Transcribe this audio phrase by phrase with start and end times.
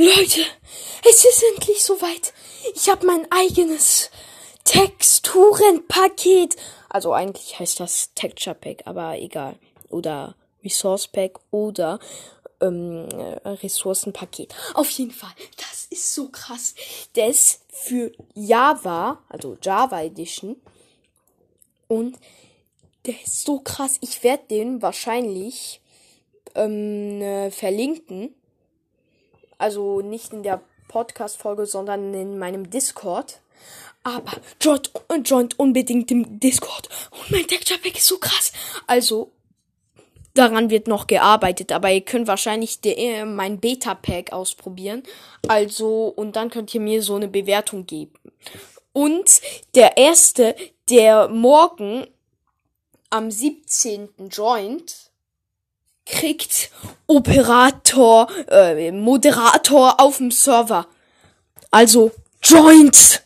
[0.00, 0.42] Leute,
[1.10, 2.32] es ist endlich soweit.
[2.76, 4.10] Ich habe mein eigenes
[4.62, 6.54] Texturenpaket.
[6.88, 9.58] Also eigentlich heißt das Texture Pack, aber egal.
[9.88, 11.98] Oder Resource Pack oder
[12.60, 13.08] ähm,
[13.44, 14.54] Ressourcenpaket.
[14.74, 16.76] Auf jeden Fall, das ist so krass.
[17.14, 20.60] Das für Java, also Java Edition.
[21.88, 22.16] Und
[23.04, 23.98] der ist so krass.
[24.00, 25.80] Ich werde den wahrscheinlich
[26.54, 28.34] ähm, äh, verlinken.
[29.58, 33.40] Also nicht in der Podcast-Folge, sondern in meinem Discord.
[34.02, 34.90] Aber joint,
[35.24, 36.88] joint unbedingt im Discord.
[37.10, 38.52] Und mein Texture Pack ist so krass.
[38.86, 39.32] Also,
[40.34, 45.02] daran wird noch gearbeitet, aber ihr könnt wahrscheinlich de, äh, mein Beta-Pack ausprobieren.
[45.46, 48.14] Also, und dann könnt ihr mir so eine Bewertung geben.
[48.92, 49.42] Und
[49.74, 50.56] der erste,
[50.88, 52.06] der morgen
[53.10, 54.28] am 17.
[54.30, 55.07] joint,
[56.18, 56.70] kriegt
[57.06, 60.86] Operator, äh, Moderator auf dem Server.
[61.70, 62.10] Also,
[62.42, 63.22] joint!